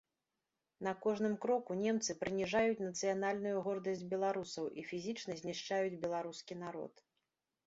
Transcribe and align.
На 0.85 0.93
кожным 1.03 1.35
кроку 1.43 1.75
немцы 1.81 2.15
прыніжаюць 2.23 2.85
нацыянальную 2.87 3.55
гордасць 3.69 4.03
беларусаў 4.15 4.65
і 4.81 4.87
фізічна 4.89 5.37
знішчаюць 5.45 6.01
беларускі 6.09 6.53
народ. 6.65 6.93